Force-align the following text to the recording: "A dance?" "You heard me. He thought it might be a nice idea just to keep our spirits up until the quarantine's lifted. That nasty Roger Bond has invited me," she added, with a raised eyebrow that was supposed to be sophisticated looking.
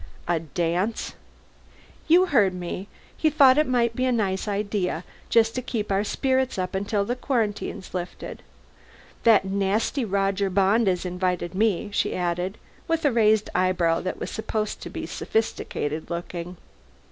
"A 0.27 0.39
dance?" 0.39 1.13
"You 2.07 2.25
heard 2.25 2.55
me. 2.55 2.87
He 3.15 3.29
thought 3.29 3.59
it 3.59 3.67
might 3.67 3.95
be 3.95 4.05
a 4.05 4.11
nice 4.11 4.47
idea 4.47 5.03
just 5.29 5.53
to 5.53 5.61
keep 5.61 5.91
our 5.91 6.03
spirits 6.03 6.57
up 6.57 6.73
until 6.73 7.05
the 7.05 7.15
quarantine's 7.15 7.93
lifted. 7.93 8.41
That 9.25 9.45
nasty 9.45 10.03
Roger 10.03 10.49
Bond 10.49 10.87
has 10.87 11.05
invited 11.05 11.53
me," 11.53 11.91
she 11.93 12.15
added, 12.15 12.57
with 12.87 13.05
a 13.05 13.11
raised 13.11 13.51
eyebrow 13.53 14.01
that 14.01 14.19
was 14.19 14.31
supposed 14.31 14.81
to 14.81 14.89
be 14.89 15.05
sophisticated 15.05 16.09
looking. 16.09 16.57